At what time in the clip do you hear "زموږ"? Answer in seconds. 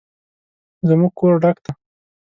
0.87-1.11